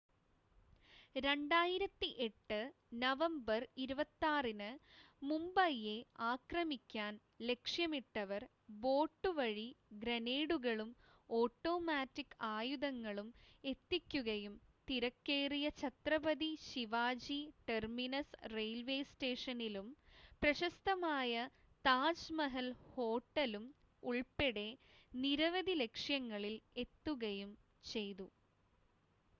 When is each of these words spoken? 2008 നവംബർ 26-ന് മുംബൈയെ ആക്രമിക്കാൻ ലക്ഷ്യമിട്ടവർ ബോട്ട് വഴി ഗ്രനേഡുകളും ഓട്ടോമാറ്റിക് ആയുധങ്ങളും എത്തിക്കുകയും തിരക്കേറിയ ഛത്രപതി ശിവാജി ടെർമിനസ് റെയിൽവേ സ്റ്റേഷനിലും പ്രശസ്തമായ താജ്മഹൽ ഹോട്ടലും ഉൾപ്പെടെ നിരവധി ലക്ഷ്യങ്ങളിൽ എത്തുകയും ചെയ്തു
2008 1.15 2.55
നവംബർ 3.01 3.59
26-ന് 3.81 4.69
മുംബൈയെ 5.21 5.97
ആക്രമിക്കാൻ 6.29 7.11
ലക്ഷ്യമിട്ടവർ 7.49 8.43
ബോട്ട് 8.83 9.31
വഴി 9.39 9.67
ഗ്രനേഡുകളും 10.03 10.89
ഓട്ടോമാറ്റിക് 11.29 12.35
ആയുധങ്ങളും 12.49 13.29
എത്തിക്കുകയും 13.63 14.55
തിരക്കേറിയ 14.87 15.69
ഛത്രപതി 15.81 16.51
ശിവാജി 16.67 17.39
ടെർമിനസ് 17.69 18.39
റെയിൽവേ 18.55 18.99
സ്റ്റേഷനിലും 19.11 19.87
പ്രശസ്തമായ 20.41 21.35
താജ്മഹൽ 21.85 22.71
ഹോട്ടലും 22.89 23.67
ഉൾപ്പെടെ 24.03 24.67
നിരവധി 25.11 25.75
ലക്ഷ്യങ്ങളിൽ 25.83 26.55
എത്തുകയും 26.85 27.53
ചെയ്തു 27.85 28.27